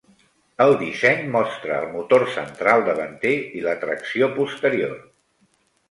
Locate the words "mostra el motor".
1.35-2.27